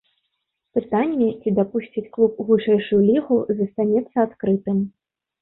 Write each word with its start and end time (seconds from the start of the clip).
Пытанне, 0.77 1.27
ці 1.43 1.53
дапусцяць 1.59 2.05
клуб 2.15 2.31
у 2.41 2.47
вышэйшую 2.49 3.01
лігу, 3.11 3.39
застаецца 3.61 4.17
адкрытым. 4.27 4.83